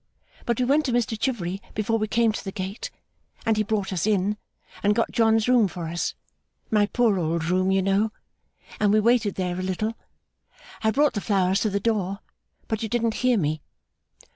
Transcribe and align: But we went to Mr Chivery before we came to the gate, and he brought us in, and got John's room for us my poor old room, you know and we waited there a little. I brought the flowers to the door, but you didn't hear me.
But 0.47 0.57
we 0.59 0.65
went 0.65 0.83
to 0.85 0.91
Mr 0.91 1.15
Chivery 1.19 1.61
before 1.75 1.99
we 1.99 2.07
came 2.07 2.31
to 2.31 2.43
the 2.43 2.51
gate, 2.51 2.89
and 3.45 3.55
he 3.55 3.61
brought 3.61 3.93
us 3.93 4.07
in, 4.07 4.37
and 4.81 4.95
got 4.95 5.11
John's 5.11 5.47
room 5.47 5.67
for 5.67 5.87
us 5.89 6.15
my 6.71 6.87
poor 6.87 7.19
old 7.19 7.45
room, 7.45 7.69
you 7.69 7.83
know 7.83 8.11
and 8.79 8.91
we 8.91 8.99
waited 8.99 9.35
there 9.35 9.59
a 9.59 9.61
little. 9.61 9.93
I 10.83 10.89
brought 10.89 11.13
the 11.13 11.21
flowers 11.21 11.59
to 11.59 11.69
the 11.69 11.79
door, 11.79 12.17
but 12.67 12.81
you 12.81 12.89
didn't 12.89 13.13
hear 13.21 13.37
me. 13.37 13.61